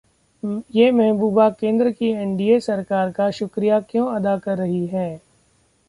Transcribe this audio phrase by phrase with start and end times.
[0.75, 5.21] ये महबूबा केंद्र की एनडीए सरकार का शुक्रिया क्यों अदा कर रही हैं...